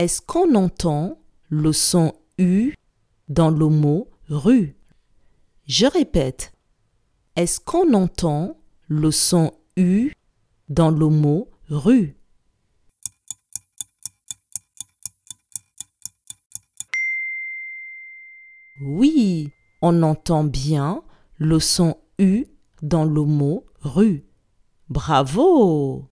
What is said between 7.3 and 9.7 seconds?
Est-ce qu'on entend le son